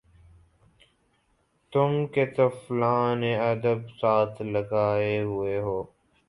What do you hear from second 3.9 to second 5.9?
ساتھ لگائے ہُوئے ہو